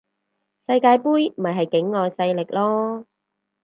[0.65, 3.05] 世界盃咪係境外勢力囉